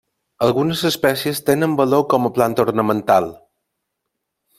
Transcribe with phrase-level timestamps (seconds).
[0.43, 3.29] Algunes espècies tenen valor com a planta ornamental.